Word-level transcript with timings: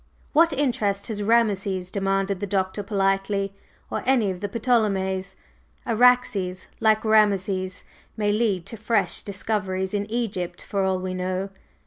"What 0.33 0.51
interest 0.51 1.09
has 1.09 1.21
Rameses?" 1.21 1.91
demanded 1.91 2.39
the 2.39 2.47
Doctor 2.47 2.81
politely, 2.81 3.53
"or 3.91 4.01
any 4.07 4.31
of 4.31 4.39
the 4.39 4.47
Ptolemies? 4.47 5.35
Araxes, 5.85 6.65
like 6.79 7.05
Rameses, 7.05 7.83
may 8.17 8.31
lead 8.31 8.65
to 8.65 8.77
fresh 8.77 9.21
discoveries 9.21 9.93
in 9.93 10.09
Egypt, 10.09 10.59
for 10.63 10.81
all 10.81 10.97
we 10.97 11.13
know. 11.13 11.49